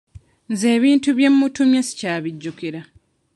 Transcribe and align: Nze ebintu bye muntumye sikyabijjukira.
Nze 0.51 0.67
ebintu 0.77 1.09
bye 1.17 1.29
muntumye 1.35 1.79
sikyabijjukira. 1.87 2.81